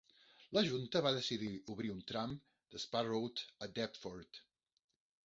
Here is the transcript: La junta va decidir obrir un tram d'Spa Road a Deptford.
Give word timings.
La 0.57 0.61
junta 0.67 1.01
va 1.07 1.11
decidir 1.17 1.49
obrir 1.73 1.91
un 1.95 2.01
tram 2.11 2.33
d'Spa 2.77 3.05
Road 3.09 3.45
a 3.67 3.71
Deptford. 3.81 4.41